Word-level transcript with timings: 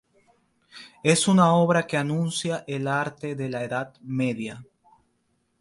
Es 1.03 1.27
una 1.27 1.53
obra 1.53 1.85
que 1.85 1.95
anuncia 1.95 2.63
el 2.65 2.87
arte 2.87 3.35
de 3.35 3.49
la 3.51 3.63
Edad 3.63 3.93
Media. 4.01 4.63